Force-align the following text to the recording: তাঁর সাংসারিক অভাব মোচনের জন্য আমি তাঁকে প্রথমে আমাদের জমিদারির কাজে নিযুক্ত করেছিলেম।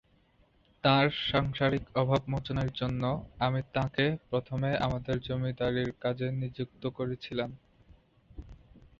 তাঁর 0.83 1.07
সাংসারিক 1.29 1.85
অভাব 1.95 2.21
মোচনের 2.27 2.69
জন্য 2.71 3.03
আমি 3.39 3.61
তাঁকে 3.73 4.05
প্রথমে 4.29 4.69
আমাদের 4.85 5.15
জমিদারির 5.27 5.91
কাজে 6.03 6.27
নিযুক্ত 6.41 6.83
করেছিলেম। 6.97 7.49